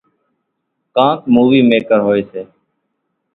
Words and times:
ڪانڪ 0.95 1.19
مُووِي 1.33 1.59
ميڪر 1.71 1.99
هوئيَ 2.05 2.21
سي۔ 2.31 2.41